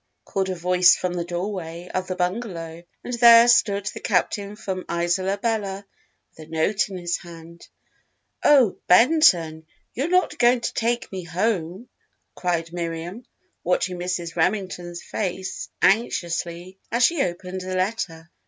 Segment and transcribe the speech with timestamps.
[0.25, 4.83] called a voice from the doorway of the bungalow, and there stood the Captain from
[4.89, 5.85] Isola Bella
[6.31, 7.67] with a note in his hand.
[8.43, 11.87] "Oh Benton, you're not going to take me home?"
[12.33, 13.27] cried Miriam,
[13.63, 14.35] watching Mrs.
[14.35, 18.31] Remington's face anxiously as she opened the letter.